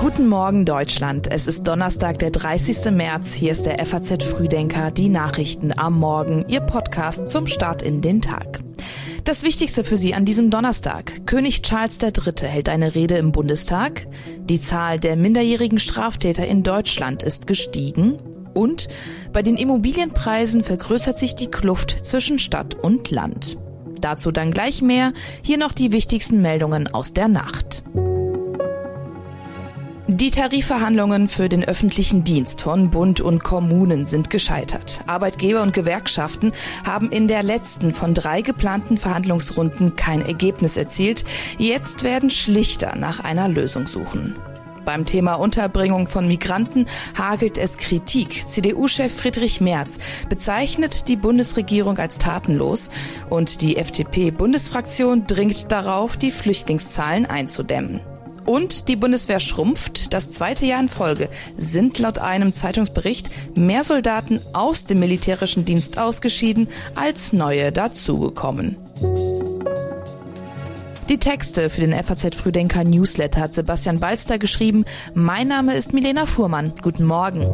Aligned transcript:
Guten 0.00 0.28
Morgen 0.28 0.64
Deutschland. 0.64 1.30
Es 1.30 1.46
ist 1.46 1.66
Donnerstag, 1.66 2.18
der 2.18 2.30
30. 2.30 2.90
März. 2.90 3.32
Hier 3.32 3.52
ist 3.52 3.66
der 3.66 3.84
FAZ 3.84 4.24
Frühdenker, 4.24 4.90
die 4.90 5.08
Nachrichten 5.08 5.72
am 5.76 5.98
Morgen, 5.98 6.44
Ihr 6.48 6.60
Podcast 6.60 7.28
zum 7.28 7.46
Start 7.46 7.82
in 7.82 8.00
den 8.00 8.20
Tag. 8.20 8.60
Das 9.24 9.42
Wichtigste 9.42 9.84
für 9.84 9.96
Sie 9.96 10.14
an 10.14 10.24
diesem 10.24 10.50
Donnerstag. 10.50 11.26
König 11.26 11.62
Charles 11.62 11.98
III. 12.02 12.48
hält 12.48 12.68
eine 12.68 12.94
Rede 12.94 13.16
im 13.16 13.32
Bundestag. 13.32 14.06
Die 14.40 14.60
Zahl 14.60 14.98
der 14.98 15.16
minderjährigen 15.16 15.78
Straftäter 15.78 16.46
in 16.46 16.62
Deutschland 16.62 17.22
ist 17.22 17.46
gestiegen. 17.46 18.18
Und 18.54 18.88
bei 19.32 19.42
den 19.42 19.56
Immobilienpreisen 19.56 20.64
vergrößert 20.64 21.18
sich 21.18 21.36
die 21.36 21.50
Kluft 21.50 22.04
zwischen 22.04 22.38
Stadt 22.38 22.74
und 22.74 23.10
Land. 23.10 23.58
Dazu 24.00 24.30
dann 24.30 24.52
gleich 24.52 24.82
mehr. 24.82 25.12
Hier 25.42 25.58
noch 25.58 25.72
die 25.72 25.92
wichtigsten 25.92 26.42
Meldungen 26.42 26.92
aus 26.92 27.12
der 27.12 27.28
Nacht. 27.28 27.82
Die 30.10 30.30
Tarifverhandlungen 30.30 31.28
für 31.28 31.50
den 31.50 31.62
öffentlichen 31.62 32.24
Dienst 32.24 32.62
von 32.62 32.90
Bund 32.90 33.20
und 33.20 33.44
Kommunen 33.44 34.06
sind 34.06 34.30
gescheitert. 34.30 35.02
Arbeitgeber 35.06 35.60
und 35.60 35.74
Gewerkschaften 35.74 36.52
haben 36.86 37.12
in 37.12 37.28
der 37.28 37.42
letzten 37.42 37.92
von 37.92 38.14
drei 38.14 38.40
geplanten 38.40 38.96
Verhandlungsrunden 38.96 39.96
kein 39.96 40.24
Ergebnis 40.24 40.78
erzielt. 40.78 41.26
Jetzt 41.58 42.04
werden 42.04 42.30
Schlichter 42.30 42.96
nach 42.96 43.20
einer 43.20 43.48
Lösung 43.48 43.86
suchen. 43.86 44.34
Beim 44.88 45.04
Thema 45.04 45.34
Unterbringung 45.34 46.08
von 46.08 46.26
Migranten 46.26 46.86
hagelt 47.14 47.58
es 47.58 47.76
Kritik. 47.76 48.48
CDU-Chef 48.48 49.14
Friedrich 49.14 49.60
Merz 49.60 49.98
bezeichnet 50.30 51.08
die 51.08 51.16
Bundesregierung 51.16 51.98
als 51.98 52.16
tatenlos 52.16 52.88
und 53.28 53.60
die 53.60 53.76
FDP-Bundesfraktion 53.76 55.26
dringt 55.26 55.70
darauf, 55.70 56.16
die 56.16 56.30
Flüchtlingszahlen 56.30 57.26
einzudämmen. 57.26 58.00
Und 58.46 58.88
die 58.88 58.96
Bundeswehr 58.96 59.40
schrumpft. 59.40 60.14
Das 60.14 60.32
zweite 60.32 60.64
Jahr 60.64 60.80
in 60.80 60.88
Folge 60.88 61.28
sind 61.58 61.98
laut 61.98 62.16
einem 62.16 62.54
Zeitungsbericht 62.54 63.28
mehr 63.58 63.84
Soldaten 63.84 64.40
aus 64.54 64.86
dem 64.86 65.00
militärischen 65.00 65.66
Dienst 65.66 65.98
ausgeschieden, 65.98 66.66
als 66.94 67.34
neue 67.34 67.72
dazugekommen. 67.72 68.78
Die 71.08 71.18
Texte 71.18 71.70
für 71.70 71.80
den 71.80 72.04
FAZ 72.04 72.36
Frühdenker 72.36 72.84
Newsletter 72.84 73.40
hat 73.40 73.54
Sebastian 73.54 73.98
Balster 73.98 74.38
geschrieben. 74.38 74.84
Mein 75.14 75.48
Name 75.48 75.74
ist 75.74 75.94
Milena 75.94 76.26
Fuhrmann. 76.26 76.74
Guten 76.82 77.06
Morgen. 77.06 77.46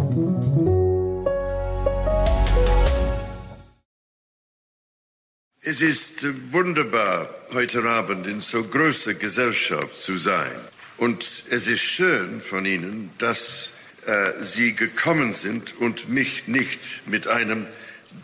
Es 5.63 5.81
ist 5.81 6.27
wunderbar, 6.53 7.29
heute 7.53 7.85
Abend 7.85 8.27
in 8.27 8.41
so 8.41 8.65
großer 8.65 9.15
Gesellschaft 9.15 10.01
zu 10.01 10.19
sein. 10.19 10.51
Und 10.99 11.45
es 11.49 11.69
ist 11.69 11.81
schön 11.81 12.41
von 12.41 12.67
Ihnen, 12.67 13.11
dass 13.19 13.73
äh, 14.07 14.33
Sie 14.43 14.75
gekommen 14.75 15.33
sind 15.33 15.81
und 15.81 16.09
mich 16.09 16.49
nicht 16.49 17.07
mit 17.07 17.29
einem 17.29 17.69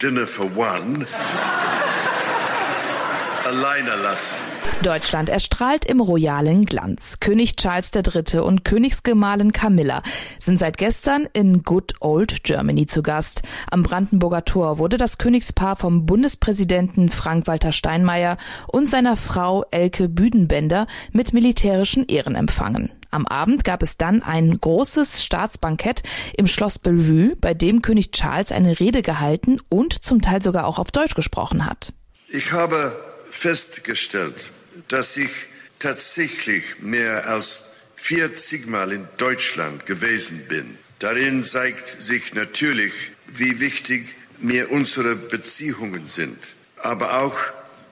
Dinner 0.03 0.27
for 0.27 0.51
One 0.57 1.07
alleine 3.45 3.95
lassen. 4.03 4.50
Deutschland 4.83 5.29
erstrahlt 5.29 5.85
im 5.85 6.01
royalen 6.01 6.65
Glanz. 6.65 7.21
König 7.21 7.57
Charles 7.57 7.91
III. 7.95 8.41
und 8.41 8.65
Königsgemahlin 8.65 9.53
Camilla 9.53 10.03
sind 10.39 10.59
seit 10.59 10.79
gestern 10.79 11.29
in 11.33 11.63
Good 11.63 11.95
Old 12.01 12.45
Germany 12.45 12.87
zu 12.87 13.03
Gast. 13.03 13.43
Am 13.71 13.83
Brandenburger 13.83 14.45
Tor 14.45 14.79
wurde 14.79 14.97
das 14.97 15.19
Königspaar 15.19 15.77
vom 15.77 16.07
Bundespräsidenten 16.07 17.11
Frank-Walter 17.11 17.73
Steinmeier 17.73 18.39
und 18.69 18.89
seiner 18.89 19.17
Frau 19.17 19.65
Elke 19.71 20.09
Büdenbender 20.09 20.87
mit 21.13 21.33
militärischen 21.33 22.07
Ehren 22.07 22.35
empfangen. 22.35 22.91
Am 23.11 23.27
Abend 23.27 23.65
gab 23.65 23.83
es 23.83 23.97
dann 23.97 24.23
ein 24.23 24.59
großes 24.59 25.25
Staatsbankett 25.25 26.03
im 26.37 26.47
Schloss 26.47 26.79
Bellevue, 26.79 27.37
bei 27.37 27.55
dem 27.55 27.83
König 27.83 28.13
Charles 28.13 28.53
eine 28.53 28.79
Rede 28.79 29.03
gehalten 29.03 29.61
und 29.69 30.05
zum 30.05 30.23
Teil 30.23 30.41
sogar 30.41 30.67
auch 30.67 30.79
auf 30.79 30.91
Deutsch 30.91 31.15
gesprochen 31.15 31.67
hat. 31.67 31.93
Ich 32.29 32.53
habe 32.53 32.97
festgestellt, 33.29 34.51
dass 34.91 35.17
ich 35.17 35.31
tatsächlich 35.79 36.81
mehr 36.81 37.29
als 37.29 37.63
40 37.95 38.67
Mal 38.67 38.93
in 38.93 39.07
Deutschland 39.17 39.87
gewesen 39.87 40.47
bin. 40.49 40.79
Darin 40.99 41.43
zeigt 41.43 41.87
sich 41.87 42.35
natürlich, 42.35 42.93
wie 43.27 43.61
wichtig 43.61 44.15
mir 44.39 44.71
unsere 44.71 45.17
Beziehungen 45.17 46.07
sind. 46.07 46.55
Aber 46.77 47.21
auch, 47.21 47.39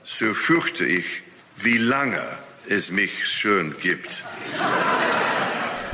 so 0.03 0.35
fürchte 0.35 0.85
ich, 0.85 1.23
wie 1.57 1.79
lange 1.79 2.23
es 2.69 2.91
mich 2.91 3.27
schon 3.27 3.79
gibt. 3.79 4.25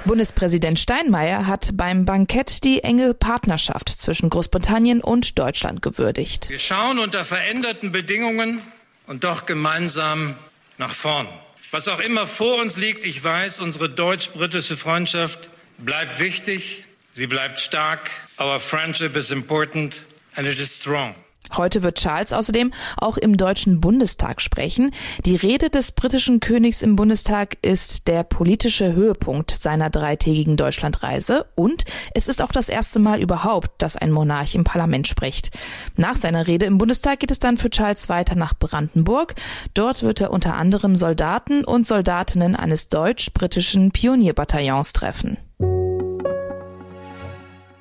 Bundespräsident 0.05 0.79
Steinmeier 0.79 1.47
hat 1.47 1.71
beim 1.75 2.05
Bankett 2.05 2.63
die 2.65 2.83
enge 2.83 3.15
Partnerschaft 3.15 3.89
zwischen 3.89 4.31
Großbritannien 4.31 5.01
und 5.01 5.39
Deutschland 5.39 5.83
gewürdigt. 5.83 6.51
Wir 6.51 6.59
schauen 6.59 6.99
unter 6.99 7.25
veränderten 7.25 7.91
Bedingungen 7.91 8.61
und 9.07 9.25
doch 9.25 9.47
gemeinsam 9.47 10.37
nach 10.79 10.93
vorn. 10.93 11.29
Was 11.71 11.89
auch 11.89 12.01
immer 12.01 12.27
vor 12.27 12.61
uns 12.61 12.77
liegt, 12.77 13.05
ich 13.05 13.23
weiß, 13.23 13.61
unsere 13.61 13.89
deutsch-britische 13.89 14.77
Freundschaft 14.77 15.51
bleibt 15.79 16.21
wichtig, 16.21 16.87
sie 17.13 17.27
bleibt 17.27 17.59
stark. 17.59 18.11
Our 18.39 18.61
friendship 18.61 19.17
is 19.17 19.31
important 19.31 19.97
and 20.37 20.47
it 20.47 20.59
is 20.59 20.79
strong. 20.79 21.15
Heute 21.57 21.83
wird 21.83 21.99
Charles 21.99 22.33
außerdem 22.33 22.73
auch 22.97 23.17
im 23.17 23.37
Deutschen 23.37 23.81
Bundestag 23.81 24.41
sprechen. 24.41 24.91
Die 25.25 25.37
Rede 25.37 25.71
des 25.71 25.93
britischen 25.93 26.41
Königs 26.41 26.83
im 26.83 26.97
Bundestag 26.97 27.57
ist 27.63 28.09
der 28.09 28.23
politische 28.25 28.93
Höhepunkt 28.93 29.51
seiner 29.51 29.91
dreitägigen 29.91 30.57
Deutschlandreise 30.57 31.47
und 31.55 31.85
es 32.15 32.29
ist 32.29 32.43
auch 32.43 32.53
das 32.53 32.69
erste 32.69 32.99
Mal 32.99 33.21
überhaupt, 33.21 33.71
dass 33.83 33.97
ein 33.97 34.11
Monarch 34.11 34.55
im 34.55 34.65
Parlament 34.65 35.07
spricht. 35.07 35.51
Nach 35.97 36.17
seiner 36.17 36.47
Rede 36.47 36.67
im 36.67 36.79
Bundestag 36.79 37.21
geht 37.21 37.31
es 37.31 37.39
dann 37.39 37.59
für 37.59 37.71
Charles 37.71 38.09
weiter 38.09 38.35
nach 38.35 38.55
Brandenburg. 38.59 39.35
Dort 39.75 40.03
wird 40.03 40.21
er 40.21 40.33
unter 40.33 40.55
anderem 40.55 40.97
Soldaten 40.97 41.65
und 41.65 41.87
Soldatinnen 41.87 42.57
eines 42.57 42.89
deutsch-britischen 42.89 43.91
Pionierbataillons 43.91 44.93
treffen. 44.93 45.37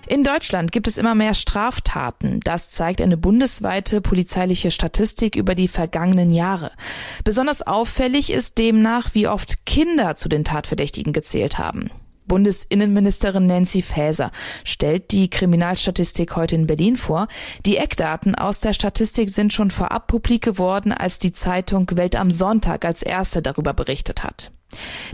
In 0.05 0.23
Deutschland 0.23 0.71
gibt 0.71 0.87
es 0.87 0.97
immer 0.97 1.15
mehr 1.15 1.33
Straftaten. 1.33 2.41
Das 2.43 2.71
zeigt 2.71 3.01
eine 3.01 3.15
bundesweite 3.15 4.01
polizeiliche 4.01 4.69
Statistik 4.69 5.35
über 5.35 5.55
die 5.55 5.69
vergangenen 5.69 6.29
Jahre. 6.29 6.71
Besonders 7.23 7.61
auffällig 7.61 8.31
ist 8.31 8.57
demnach, 8.57 9.13
wie 9.13 9.27
oft 9.27 9.65
Kinder 9.65 10.15
zu 10.15 10.27
den 10.27 10.43
Tatverdächtigen 10.43 11.13
gezählt 11.13 11.57
haben. 11.57 11.89
Bundesinnenministerin 12.25 13.45
Nancy 13.45 13.81
Faeser 13.81 14.31
stellt 14.63 15.11
die 15.11 15.29
Kriminalstatistik 15.29 16.35
heute 16.35 16.55
in 16.55 16.67
Berlin 16.67 16.97
vor. 16.97 17.27
Die 17.65 17.77
Eckdaten 17.77 18.35
aus 18.35 18.59
der 18.59 18.73
Statistik 18.73 19.29
sind 19.29 19.53
schon 19.53 19.71
vorab 19.71 20.07
publik 20.07 20.43
geworden, 20.43 20.91
als 20.91 21.19
die 21.19 21.33
Zeitung 21.33 21.89
Welt 21.95 22.15
am 22.15 22.31
Sonntag 22.31 22.85
als 22.85 23.03
erste 23.03 23.41
darüber 23.41 23.73
berichtet 23.73 24.23
hat. 24.23 24.51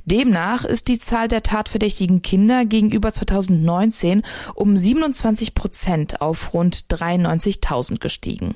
Demnach 0.09 0.65
ist 0.65 0.87
die 0.87 0.97
Zahl 0.97 1.27
der 1.27 1.43
tatverdächtigen 1.43 2.23
Kinder 2.23 2.65
gegenüber 2.65 3.13
2019 3.13 4.23
um 4.55 4.75
27 4.75 5.53
Prozent 5.53 6.19
auf 6.19 6.55
rund 6.55 6.85
93.000 6.89 7.99
gestiegen. 7.99 8.55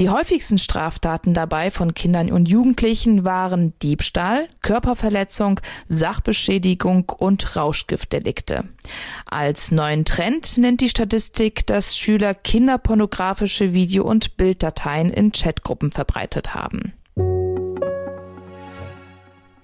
Die 0.00 0.10
häufigsten 0.10 0.58
Straftaten 0.58 1.34
dabei 1.34 1.70
von 1.70 1.94
Kindern 1.94 2.32
und 2.32 2.48
Jugendlichen 2.48 3.24
waren 3.24 3.78
Diebstahl, 3.80 4.48
Körperverletzung, 4.60 5.60
Sachbeschädigung 5.86 7.10
und 7.10 7.54
Rauschgiftdelikte. 7.54 8.64
Als 9.26 9.70
neuen 9.70 10.04
Trend 10.04 10.58
nennt 10.58 10.80
die 10.80 10.88
Statistik, 10.88 11.64
dass 11.68 11.96
Schüler 11.96 12.34
kinderpornografische 12.34 13.72
Video- 13.72 14.04
und 14.04 14.36
Bilddateien 14.36 15.10
in 15.10 15.30
Chatgruppen 15.30 15.92
verbreitet 15.92 16.56
haben. 16.56 16.94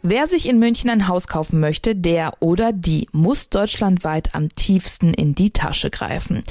Wer 0.03 0.29
sich 0.29 0.49
in 0.49 0.61
München 0.61 0.91
ein 0.91 1.09
Haus 1.09 1.27
kaufen 1.27 1.59
möchte, 1.59 1.97
der 1.97 2.35
oder 2.41 2.73
die 2.73 3.09
muss 3.11 3.49
deutschlandweit 3.49 4.35
am 4.35 4.49
tiefsten 4.49 5.13
in 5.13 5.35
die 5.35 5.51
Tasche 5.51 5.91
greifen. 5.91 6.45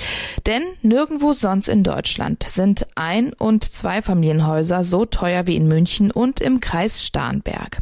Denn 0.46 0.64
nirgendwo 0.82 1.32
sonst 1.32 1.70
in 1.70 1.84
Deutschland 1.84 2.44
sind 2.44 2.88
Ein- 2.96 3.32
und 3.32 3.64
Zweifamilienhäuser 3.64 4.84
so 4.84 5.06
teuer 5.06 5.48
wie 5.48 5.56
in 5.56 5.68
München 5.70 6.12
und 6.12 6.42
im 6.42 6.60
Kreis 6.60 7.06
Starnberg. 7.06 7.82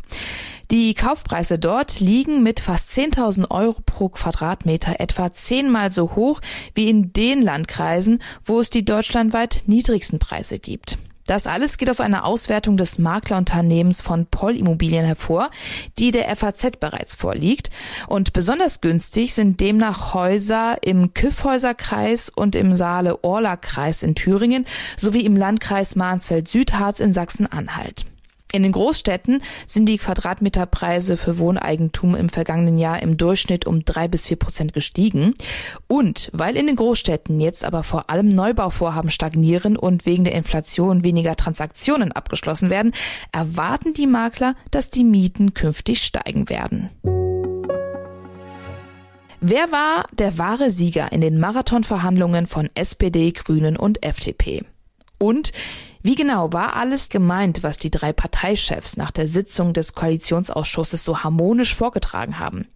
Die 0.69 0.93
Kaufpreise 0.93 1.57
dort 1.57 1.99
liegen 1.99 2.43
mit 2.43 2.59
fast 2.59 2.89
10.000 2.95 3.49
Euro 3.49 3.77
pro 3.85 4.09
Quadratmeter 4.09 4.99
etwa 4.99 5.31
zehnmal 5.31 5.91
so 5.91 6.15
hoch 6.15 6.41
wie 6.75 6.89
in 6.89 7.11
den 7.11 7.41
Landkreisen, 7.41 8.21
wo 8.43 8.59
es 8.59 8.69
die 8.69 8.85
deutschlandweit 8.85 9.63
niedrigsten 9.65 10.19
Preise 10.19 10.59
gibt. 10.59 10.97
Das 11.27 11.47
alles 11.47 11.77
geht 11.77 11.89
aus 11.89 12.01
einer 12.01 12.23
Auswertung 12.25 12.77
des 12.77 12.99
Maklerunternehmens 12.99 14.01
von 14.01 14.27
Poll 14.27 14.55
Immobilien 14.55 15.05
hervor, 15.05 15.49
die 15.97 16.11
der 16.11 16.33
FAZ 16.35 16.77
bereits 16.79 17.15
vorliegt. 17.15 17.71
Und 18.07 18.33
besonders 18.33 18.81
günstig 18.81 19.33
sind 19.33 19.59
demnach 19.59 20.13
Häuser 20.13 20.77
im 20.81 21.13
Kyffhäuserkreis 21.13 22.29
und 22.29 22.55
im 22.55 22.73
Saale-Orla-Kreis 22.73 24.03
in 24.03 24.13
Thüringen 24.13 24.65
sowie 24.97 25.21
im 25.21 25.35
Landkreis 25.35 25.95
Mansfeld-Südharz 25.95 26.99
in 26.99 27.11
Sachsen-Anhalt. 27.11 28.05
In 28.55 28.63
den 28.63 28.71
Großstädten 28.71 29.41
sind 29.67 29.87
die 29.87 29.97
Quadratmeterpreise 29.97 31.17
für 31.17 31.39
Wohneigentum 31.39 32.15
im 32.15 32.29
vergangenen 32.29 32.77
Jahr 32.77 33.03
im 33.03 33.17
Durchschnitt 33.17 33.67
um 33.67 33.83
drei 33.83 34.07
bis 34.07 34.27
vier 34.27 34.37
Prozent 34.37 34.71
gestiegen. 34.71 35.33
Und 35.87 36.29
weil 36.31 36.55
in 36.55 36.65
den 36.65 36.77
Großstädten 36.77 37.41
jetzt 37.41 37.65
aber 37.65 37.83
vor 37.83 38.09
allem 38.09 38.29
Neubauvorhaben 38.29 39.09
stagnieren 39.09 39.75
und 39.75 40.05
wegen 40.05 40.23
der 40.23 40.35
Inflation 40.35 41.03
weniger 41.03 41.35
Transaktionen 41.35 42.13
abgeschlossen 42.13 42.69
werden, 42.69 42.93
erwarten 43.33 43.91
die 43.91 44.07
Makler, 44.07 44.55
dass 44.71 44.89
die 44.89 45.03
Mieten 45.03 45.53
künftig 45.53 46.01
steigen 46.01 46.47
werden. 46.47 46.89
Wer 49.41 49.69
war 49.73 50.05
der 50.13 50.37
wahre 50.37 50.71
Sieger 50.71 51.11
in 51.11 51.19
den 51.19 51.41
Marathonverhandlungen 51.41 52.47
von 52.47 52.69
SPD, 52.73 53.33
Grünen 53.33 53.75
und 53.75 54.01
FDP? 54.01 54.63
Und 55.17 55.51
wie 56.05 56.13
genau 56.13 56.53
war 56.53 56.75
alles 56.75 57.09
gemeint, 57.09 57.63
was 57.63 57.77
die 57.77 57.89
drei 57.89 58.13
Parteichefs 58.13 58.95
nach 58.95 59.09
der 59.09 59.27
Sitzung 59.27 59.73
des 59.73 59.95
Koalitionsausschusses 59.95 61.03
so 61.03 61.23
harmonisch 61.23 61.73
vorgetragen 61.73 62.37
haben? 62.37 62.67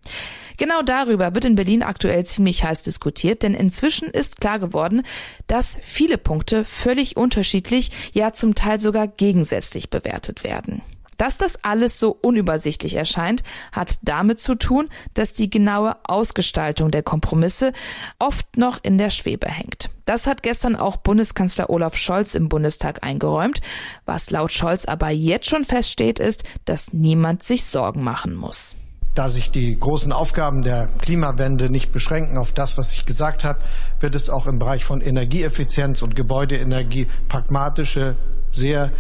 Genau 0.57 0.81
darüber 0.81 1.35
wird 1.35 1.45
in 1.45 1.53
Berlin 1.53 1.83
aktuell 1.83 2.25
ziemlich 2.25 2.63
heiß 2.63 2.81
diskutiert, 2.81 3.43
denn 3.43 3.53
inzwischen 3.53 4.07
ist 4.09 4.41
klar 4.41 4.57
geworden, 4.57 5.03
dass 5.45 5.77
viele 5.79 6.17
Punkte 6.17 6.65
völlig 6.65 7.17
unterschiedlich, 7.17 7.91
ja 8.13 8.33
zum 8.33 8.55
Teil 8.55 8.79
sogar 8.79 9.07
gegensätzlich 9.07 9.91
bewertet 9.91 10.43
werden. 10.43 10.81
Dass 11.19 11.36
das 11.36 11.62
alles 11.66 12.00
so 12.00 12.18
unübersichtlich 12.21 12.95
erscheint, 12.95 13.44
hat 13.74 14.00
damit 14.04 14.39
zu 14.39 14.56
tun, 14.56 14.88
dass 15.16 15.33
die 15.33 15.50
genaue 15.50 15.98
Ausgestaltung 16.06 16.92
der 16.92 17.04
Kompromisse 17.04 17.74
oft 18.19 18.56
noch 18.56 18.80
in 18.83 18.98
der 18.98 19.10
Schwebe 19.10 19.50
hängt. 19.50 19.89
Das 20.06 20.27
hat 20.27 20.44
gestern 20.44 20.77
auch 20.77 20.95
Bundeskanzler 20.95 21.69
Olaf 21.69 21.98
Scholz 21.98 22.36
im 22.36 22.48
Bundestag 22.48 23.04
eingeräumt. 23.04 23.60
Was 24.06 24.30
laut 24.30 24.54
Scholz 24.54 24.86
aber 24.86 25.10
jetzt 25.10 25.50
schon 25.50 25.66
feststeht, 25.66 26.19
ist, 26.19 26.45
dass 26.63 26.94
niemand 26.94 27.44
sich 27.44 27.66
Sorgen 27.66 28.01
machen 28.01 28.33
muss. 28.33 28.77
Da 29.13 29.27
sich 29.27 29.51
die 29.51 29.77
großen 29.77 30.13
Aufgaben 30.13 30.62
der 30.62 30.88
Klimawende 31.01 31.69
nicht 31.69 31.92
beschränken 31.92 32.38
auf 32.38 32.54
das, 32.54 32.77
was 32.77 32.94
ich 32.94 33.06
gesagt 33.06 33.44
habe, 33.44 33.60
wird 34.00 34.16
es 34.16 34.30
auch 34.30 34.48
im 34.48 34.57
Bereich 34.57 34.86
von 34.86 35.01
Energieeffizienz 35.01 36.01
und 36.01 36.16
Gebäudeenergie 36.16 37.07
pragmatische, 37.27 38.16
sehr 38.51 38.92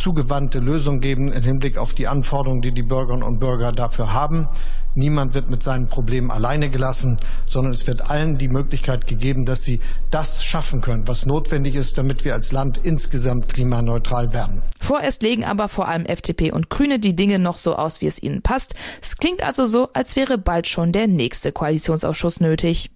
zugewandte 0.00 0.58
Lösung 0.58 0.98
geben 0.98 1.30
im 1.30 1.42
Hinblick 1.42 1.76
auf 1.78 1.92
die 1.92 2.08
Anforderungen, 2.08 2.62
die 2.62 2.72
die 2.72 2.82
Bürgerinnen 2.82 3.22
und 3.22 3.38
Bürger 3.38 3.70
dafür 3.72 4.12
haben. 4.12 4.48
Niemand 4.94 5.34
wird 5.34 5.50
mit 5.50 5.62
seinen 5.62 5.88
Problemen 5.88 6.30
alleine 6.30 6.68
gelassen, 6.68 7.16
sondern 7.46 7.72
es 7.72 7.86
wird 7.86 8.10
allen 8.10 8.38
die 8.38 8.48
Möglichkeit 8.48 9.06
gegeben, 9.06 9.44
dass 9.44 9.62
sie 9.62 9.80
das 10.10 10.42
schaffen 10.44 10.80
können, 10.80 11.06
was 11.06 11.26
notwendig 11.26 11.76
ist, 11.76 11.96
damit 11.96 12.24
wir 12.24 12.34
als 12.34 12.50
Land 12.50 12.80
insgesamt 12.82 13.48
klimaneutral 13.48 14.32
werden. 14.32 14.62
Vorerst 14.80 15.22
legen 15.22 15.44
aber 15.44 15.68
vor 15.68 15.86
allem 15.86 16.06
FDP 16.06 16.50
und 16.50 16.70
Grüne 16.70 16.98
die 16.98 17.14
Dinge 17.14 17.38
noch 17.38 17.58
so 17.58 17.76
aus, 17.76 18.00
wie 18.00 18.06
es 18.06 18.20
ihnen 18.20 18.42
passt. 18.42 18.74
Es 19.00 19.16
klingt 19.16 19.44
also 19.44 19.66
so, 19.66 19.90
als 19.92 20.16
wäre 20.16 20.38
bald 20.38 20.66
schon 20.66 20.90
der 20.90 21.06
nächste 21.06 21.52
Koalitionsausschuss 21.52 22.40
nötig. 22.40 22.90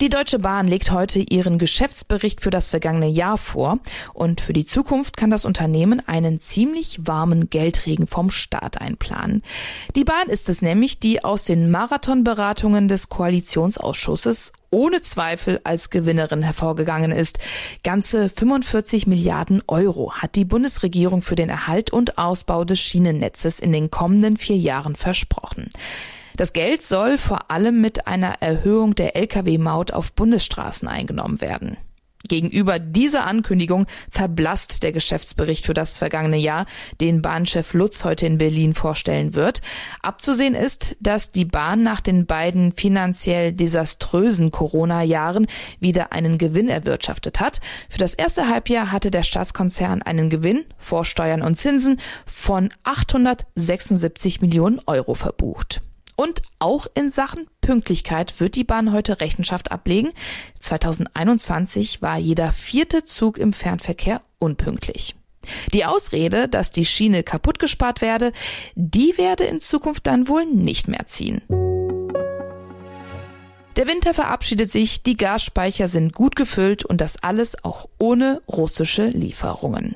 Die 0.00 0.10
Deutsche 0.10 0.38
Bahn 0.38 0.68
legt 0.68 0.92
heute 0.92 1.18
ihren 1.18 1.58
Geschäftsbericht 1.58 2.40
für 2.40 2.50
das 2.50 2.68
vergangene 2.68 3.08
Jahr 3.08 3.36
vor 3.36 3.80
und 4.14 4.40
für 4.40 4.52
die 4.52 4.64
Zukunft 4.64 5.16
kann 5.16 5.28
das 5.28 5.44
Unternehmen 5.44 6.00
einen 6.06 6.38
ziemlich 6.38 7.00
warmen 7.02 7.50
Geldregen 7.50 8.06
vom 8.06 8.30
Staat 8.30 8.80
einplanen. 8.80 9.42
Die 9.96 10.04
Bahn 10.04 10.28
ist 10.28 10.48
es 10.48 10.62
nämlich, 10.62 11.00
die 11.00 11.24
aus 11.24 11.46
den 11.46 11.72
Marathonberatungen 11.72 12.86
des 12.86 13.08
Koalitionsausschusses 13.08 14.52
ohne 14.70 15.00
Zweifel 15.00 15.60
als 15.64 15.90
Gewinnerin 15.90 16.42
hervorgegangen 16.42 17.10
ist. 17.10 17.40
Ganze 17.82 18.28
45 18.28 19.08
Milliarden 19.08 19.64
Euro 19.66 20.12
hat 20.14 20.36
die 20.36 20.44
Bundesregierung 20.44 21.22
für 21.22 21.34
den 21.34 21.48
Erhalt 21.48 21.90
und 21.90 22.18
Ausbau 22.18 22.64
des 22.64 22.78
Schienennetzes 22.78 23.58
in 23.58 23.72
den 23.72 23.90
kommenden 23.90 24.36
vier 24.36 24.58
Jahren 24.58 24.94
versprochen. 24.94 25.70
Das 26.38 26.52
Geld 26.52 26.82
soll 26.82 27.18
vor 27.18 27.50
allem 27.50 27.80
mit 27.80 28.06
einer 28.06 28.34
Erhöhung 28.40 28.94
der 28.94 29.16
Lkw-Maut 29.16 29.90
auf 29.90 30.12
Bundesstraßen 30.12 30.86
eingenommen 30.86 31.40
werden. 31.40 31.76
Gegenüber 32.28 32.78
dieser 32.78 33.26
Ankündigung 33.26 33.86
verblasst 34.08 34.84
der 34.84 34.92
Geschäftsbericht 34.92 35.66
für 35.66 35.74
das 35.74 35.98
vergangene 35.98 36.36
Jahr, 36.36 36.66
den 37.00 37.22
Bahnchef 37.22 37.74
Lutz 37.74 38.04
heute 38.04 38.26
in 38.26 38.38
Berlin 38.38 38.74
vorstellen 38.74 39.34
wird. 39.34 39.62
Abzusehen 40.00 40.54
ist, 40.54 40.96
dass 41.00 41.32
die 41.32 41.44
Bahn 41.44 41.82
nach 41.82 42.00
den 42.00 42.26
beiden 42.26 42.70
finanziell 42.70 43.52
desaströsen 43.52 44.52
Corona-Jahren 44.52 45.48
wieder 45.80 46.12
einen 46.12 46.38
Gewinn 46.38 46.68
erwirtschaftet 46.68 47.40
hat. 47.40 47.60
Für 47.88 47.98
das 47.98 48.14
erste 48.14 48.48
Halbjahr 48.48 48.92
hatte 48.92 49.10
der 49.10 49.24
Staatskonzern 49.24 50.02
einen 50.02 50.30
Gewinn 50.30 50.66
vor 50.76 51.04
Steuern 51.04 51.42
und 51.42 51.56
Zinsen 51.56 51.98
von 52.26 52.68
876 52.84 54.40
Millionen 54.40 54.80
Euro 54.86 55.16
verbucht. 55.16 55.82
Und 56.20 56.42
auch 56.58 56.88
in 56.94 57.08
Sachen 57.08 57.46
Pünktlichkeit 57.60 58.40
wird 58.40 58.56
die 58.56 58.64
Bahn 58.64 58.92
heute 58.92 59.20
Rechenschaft 59.20 59.70
ablegen. 59.70 60.10
2021 60.58 62.02
war 62.02 62.18
jeder 62.18 62.50
vierte 62.50 63.04
Zug 63.04 63.38
im 63.38 63.52
Fernverkehr 63.52 64.20
unpünktlich. 64.40 65.14
Die 65.72 65.84
Ausrede, 65.84 66.48
dass 66.48 66.72
die 66.72 66.86
Schiene 66.86 67.22
kaputt 67.22 67.60
gespart 67.60 68.00
werde, 68.00 68.32
die 68.74 69.16
werde 69.16 69.44
in 69.44 69.60
Zukunft 69.60 70.08
dann 70.08 70.26
wohl 70.26 70.44
nicht 70.44 70.88
mehr 70.88 71.06
ziehen. 71.06 71.40
Der 73.78 73.86
Winter 73.86 74.12
verabschiedet 74.12 74.72
sich, 74.72 75.04
die 75.04 75.16
Gasspeicher 75.16 75.86
sind 75.86 76.12
gut 76.12 76.34
gefüllt 76.34 76.84
und 76.84 77.00
das 77.00 77.22
alles 77.22 77.62
auch 77.62 77.88
ohne 77.98 78.42
russische 78.48 79.06
Lieferungen. 79.06 79.94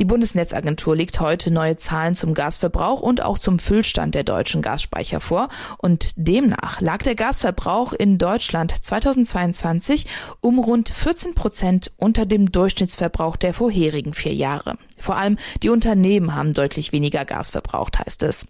Die 0.00 0.04
Bundesnetzagentur 0.04 0.96
legt 0.96 1.20
heute 1.20 1.52
neue 1.52 1.76
Zahlen 1.76 2.16
zum 2.16 2.34
Gasverbrauch 2.34 3.00
und 3.00 3.22
auch 3.22 3.38
zum 3.38 3.60
Füllstand 3.60 4.16
der 4.16 4.24
deutschen 4.24 4.62
Gasspeicher 4.62 5.20
vor 5.20 5.48
und 5.78 6.14
demnach 6.16 6.80
lag 6.80 7.04
der 7.04 7.14
Gasverbrauch 7.14 7.92
in 7.92 8.18
Deutschland 8.18 8.72
2022 8.72 10.06
um 10.40 10.58
rund 10.58 10.88
14 10.88 11.36
Prozent 11.36 11.92
unter 11.98 12.26
dem 12.26 12.50
Durchschnittsverbrauch 12.50 13.36
der 13.36 13.54
vorherigen 13.54 14.12
vier 14.12 14.34
Jahre. 14.34 14.76
Vor 15.00 15.16
allem 15.16 15.38
die 15.62 15.70
Unternehmen 15.70 16.34
haben 16.34 16.52
deutlich 16.52 16.92
weniger 16.92 17.24
Gas 17.24 17.50
verbraucht, 17.50 17.98
heißt 17.98 18.22
es. 18.22 18.46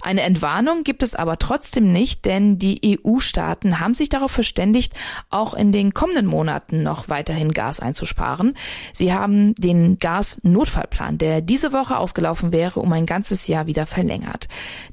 Eine 0.00 0.22
Entwarnung 0.22 0.84
gibt 0.84 1.02
es 1.02 1.14
aber 1.14 1.38
trotzdem 1.38 1.92
nicht, 1.92 2.24
denn 2.24 2.58
die 2.58 2.98
EU-Staaten 3.04 3.80
haben 3.80 3.94
sich 3.94 4.08
darauf 4.08 4.30
verständigt, 4.30 4.94
auch 5.28 5.54
in 5.54 5.72
den 5.72 5.94
kommenden 5.94 6.26
Monaten 6.26 6.82
noch 6.82 7.08
weiterhin 7.08 7.52
Gas 7.52 7.80
einzusparen. 7.80 8.54
Sie 8.92 9.12
haben 9.12 9.54
den 9.56 9.98
Gasnotfallplan, 9.98 11.18
der 11.18 11.40
diese 11.40 11.72
Woche 11.72 11.96
ausgelaufen 11.98 12.52
wäre, 12.52 12.80
um 12.80 12.92
ein 12.92 13.06
ganzes 13.06 13.46
Jahr 13.46 13.66
wieder 13.66 13.86
verlängert. 13.86 14.48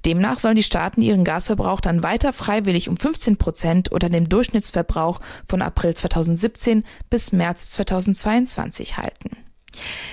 Demnach 0.06 0.39
sollen 0.39 0.56
die 0.56 0.63
Staaten 0.63 1.01
ihren 1.01 1.24
Gasverbrauch 1.24 1.82
dann 1.82 2.03
weiter 2.03 2.34
freiwillig 2.34 2.89
um 2.89 2.98
15 2.98 3.38
Prozent 3.38 3.91
oder 3.91 4.10
dem 4.10 4.29
Durchschnittsverbrauch 4.29 5.20
von 5.48 5.62
April 5.62 5.96
2017 5.96 6.84
bis 7.10 7.32
März 7.32 7.70
2022 7.72 8.98
halten. 8.98 9.47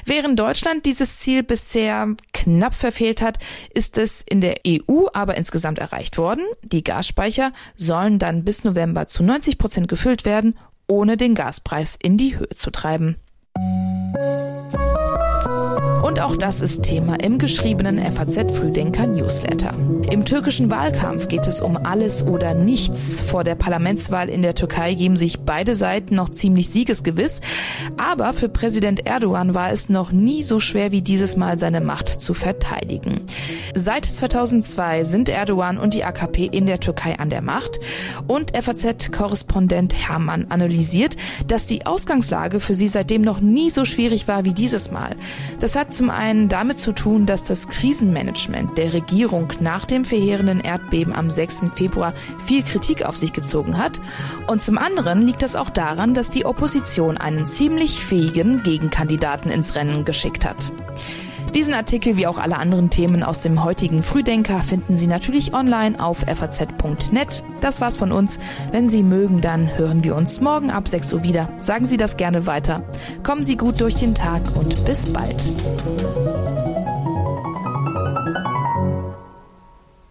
Während 0.05 0.39
Deutschland 0.39 0.87
dieses 0.87 1.19
Ziel 1.19 1.43
bisher 1.43 2.09
knapp 2.33 2.75
verfehlt 2.75 3.23
hat, 3.23 3.39
ist 3.73 3.99
es 3.99 4.23
in 4.23 4.41
der 4.41 4.57
EU 4.67 5.07
aber 5.13 5.37
insgesamt 5.37 5.79
erreicht 5.79 6.19
worden. 6.19 6.45
Die 6.63 6.85
Gasspeicher 6.85 7.53
sollen 7.77 8.19
dann 8.19 8.45
bis 8.45 8.65
November 8.65 9.07
zu 9.07 9.23
90 9.23 9.59
Prozent 9.59 9.89
gefüllt 9.89 10.25
werden, 10.25 10.59
ohne 10.87 11.17
den 11.17 11.35
Gaspreis 11.35 11.99
in 12.03 12.17
die 12.17 12.37
Höhe 12.37 12.51
zu 12.51 12.71
treiben. 12.71 13.17
Und 16.05 16.21
auch 16.21 16.37
das 16.37 16.61
ist 16.61 16.83
Thema 16.83 17.15
im 17.15 17.39
geschriebenen 17.39 17.99
FAZ 17.99 18.53
Frühdenker 18.55 19.07
Newsletter. 19.07 19.73
Im 20.11 20.27
türkischen 20.27 20.71
Wahlkampf 20.71 21.29
geht 21.29 21.47
es 21.47 21.63
um 21.63 21.79
alles 21.79 22.27
oder 22.27 22.53
nichts. 22.53 23.23
Vor 23.23 23.43
der 23.43 23.55
Parlamentswahl 23.55 24.29
in 24.29 24.43
der 24.43 24.55
Türkei 24.55 24.93
geben 24.93 25.17
sich 25.17 25.41
beide 25.41 25.75
Seiten 25.75 26.15
noch 26.15 26.29
ziemlich 26.29 26.69
siegesgewiss. 26.69 27.41
Aber 27.97 28.35
für 28.35 28.51
Präsident 28.51 29.07
Erdogan 29.07 29.55
war 29.55 29.73
es 29.73 29.89
noch 29.89 30.13
nie 30.13 30.43
so 30.43 30.61
schwer 30.61 30.93
wie 30.93 31.01
dieses 31.01 31.39
Mal 31.39 31.57
seine 31.57 31.81
Macht 31.81 32.21
zu 32.21 32.35
verteidigen. 32.35 33.23
Seit 33.75 34.05
2002 34.05 35.05
sind 35.05 35.31
Erdogan 35.31 35.79
und 35.79 35.95
die 35.95 36.05
AKP 36.05 36.45
in 36.53 36.67
der 36.67 36.81
Türkei 36.81 37.19
an 37.19 37.31
der 37.31 37.41
Macht. 37.41 37.81
Und 38.27 38.55
FAZ-Korrespondent 38.55 39.97
Hermann 40.07 40.49
analysiert, 40.51 41.17
dass 41.47 41.65
die 41.65 41.87
Ausgangslage 41.87 42.61
für 42.61 42.75
sie 42.75 42.89
seitdem 42.89 43.23
noch 43.23 43.41
nie 43.41 43.71
so 43.71 43.87
schwierig 43.87 44.29
war 44.29 44.45
wie 44.45 44.53
dieses 44.53 44.91
Mal. 44.91 45.17
Das 45.61 45.75
hat 45.75 45.94
zum 45.95 46.11
einen 46.11 46.49
damit 46.49 46.79
zu 46.79 46.93
tun, 46.93 47.27
dass 47.27 47.45
das 47.45 47.69
Krisenmanagement 47.69 48.77
der 48.77 48.93
Regierung 48.93 49.53
nach 49.61 49.85
dem 49.85 50.05
verheerenden 50.05 50.61
Erdbeben 50.61 51.15
am 51.15 51.31
6. 51.31 51.67
Februar 51.75 52.13
viel 52.47 52.63
Kritik 52.63 53.05
auf 53.05 53.17
sich 53.17 53.33
gezogen 53.33 53.79
hat. 53.79 54.01
Und 54.47 54.63
zum 54.63 54.79
anderen 54.79 55.23
liegt 55.23 55.43
das 55.43 55.57
auch 55.57 55.71
daran, 55.71 56.15
dass 56.15 56.31
die 56.31 56.45
Opposition 56.45 57.17
einen 57.17 57.47
ziemlich 57.47 58.01
fähigen 58.01 58.63
Gegenkandidaten 58.63 59.51
ins 59.51 59.75
Rennen 59.75 60.05
geschickt 60.05 60.45
hat. 60.45 60.73
Diesen 61.55 61.73
Artikel 61.73 62.17
wie 62.17 62.27
auch 62.27 62.39
alle 62.39 62.59
anderen 62.59 62.91
Themen 62.91 63.23
aus 63.23 63.43
dem 63.43 63.63
heutigen 63.63 64.03
Frühdenker 64.03 64.65
finden 64.65 64.97
Sie 64.99 65.07
natürlich 65.07 65.55
online 65.55 66.03
auf 66.03 66.19
faz.net. 66.19 67.45
Das 67.61 67.81
war's 67.81 67.97
von 67.97 68.11
uns. 68.11 68.41
Wenn 68.73 68.89
Sie 68.89 69.05
mögen, 69.05 69.41
dann 69.41 69.79
hören 69.79 70.03
wir 70.03 70.17
uns 70.17 70.41
morgen 70.41 70.71
ab 70.71 70.89
6 70.89 71.13
Uhr 71.13 71.23
wieder. 71.23 71.49
Sagen 71.61 71.85
Sie 71.85 71.97
das 71.97 72.17
gerne 72.17 72.49
weiter. 72.49 72.83
Kommen 73.23 73.45
Sie 73.45 73.57
gut 73.57 73.81
durch 73.81 73.95
den 73.95 74.17
Tag 74.17 74.43
und 74.57 74.85
bis 74.85 75.13
bald. 75.13 75.53